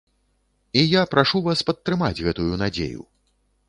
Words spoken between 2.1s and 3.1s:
гэтую надзею.